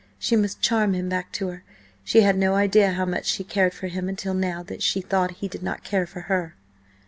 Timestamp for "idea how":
2.55-3.05